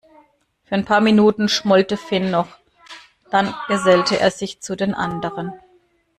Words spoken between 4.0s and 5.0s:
er sich zu den